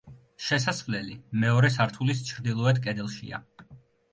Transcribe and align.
შესასვლელი 0.45 1.17
მეორე 1.43 1.71
სართულის 1.75 2.25
ჩრდილოეთ 2.31 2.81
კედელშია. 2.87 3.43